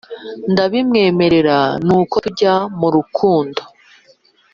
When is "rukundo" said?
2.95-3.61